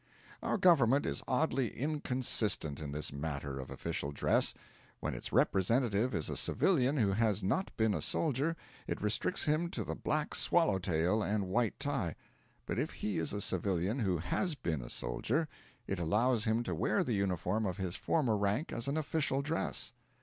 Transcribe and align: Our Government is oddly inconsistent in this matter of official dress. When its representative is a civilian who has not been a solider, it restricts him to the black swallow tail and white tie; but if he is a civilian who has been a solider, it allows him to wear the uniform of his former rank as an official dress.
Our 0.41 0.57
Government 0.57 1.05
is 1.05 1.21
oddly 1.27 1.69
inconsistent 1.77 2.79
in 2.79 2.91
this 2.91 3.13
matter 3.13 3.59
of 3.59 3.69
official 3.69 4.11
dress. 4.11 4.55
When 4.99 5.13
its 5.13 5.31
representative 5.31 6.15
is 6.15 6.27
a 6.27 6.35
civilian 6.35 6.97
who 6.97 7.11
has 7.11 7.43
not 7.43 7.69
been 7.77 7.93
a 7.93 8.01
solider, 8.01 8.55
it 8.87 8.99
restricts 8.99 9.45
him 9.45 9.69
to 9.69 9.83
the 9.83 9.93
black 9.93 10.33
swallow 10.33 10.79
tail 10.79 11.21
and 11.21 11.47
white 11.49 11.79
tie; 11.79 12.15
but 12.65 12.79
if 12.79 12.89
he 12.93 13.19
is 13.19 13.31
a 13.31 13.41
civilian 13.41 13.99
who 13.99 14.17
has 14.17 14.55
been 14.55 14.81
a 14.81 14.89
solider, 14.89 15.47
it 15.85 15.99
allows 15.99 16.45
him 16.45 16.63
to 16.63 16.73
wear 16.73 17.03
the 17.03 17.13
uniform 17.13 17.67
of 17.67 17.77
his 17.77 17.95
former 17.95 18.35
rank 18.35 18.73
as 18.73 18.87
an 18.87 18.97
official 18.97 19.43
dress. 19.43 19.93